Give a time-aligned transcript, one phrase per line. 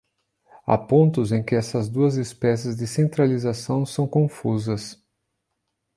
[0.65, 4.99] Há pontos em que essas duas espécies de centralização são confusas.